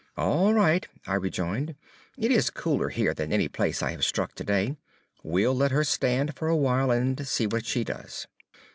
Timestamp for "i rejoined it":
1.05-2.31